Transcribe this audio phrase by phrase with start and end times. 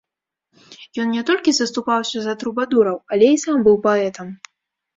[1.03, 4.27] Ён не толькі заступаўся за трубадураў, але і сам быў паэтам.